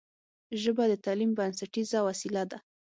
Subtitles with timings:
[0.61, 2.57] ژبه د تعلیم بنسټیزه وسیله ده